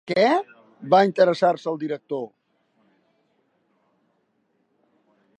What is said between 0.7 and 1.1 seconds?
—va